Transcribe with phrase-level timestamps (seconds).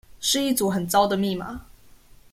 [0.19, 1.59] 是一組很糟的密碼